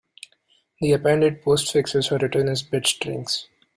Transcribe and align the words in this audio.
The 0.79 0.93
appended 0.93 1.43
postfixes 1.43 2.11
are 2.11 2.17
written 2.17 2.49
as 2.49 2.63
bit 2.63 2.87
strings. 2.87 3.47